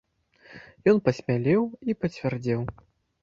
Ён 0.93 0.97
пасмялеў 1.09 1.61
і 1.91 1.97
пацвярдзеў. 2.05 2.61